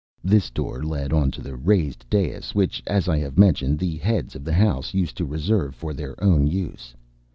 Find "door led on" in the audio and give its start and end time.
0.49-1.29